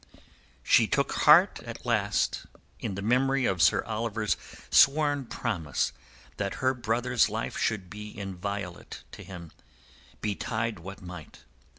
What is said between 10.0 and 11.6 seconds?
betide what might.